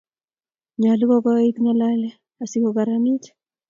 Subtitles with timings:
[0.79, 2.09] nyolu kokoit ng'alale
[2.41, 3.23] asi kokararanit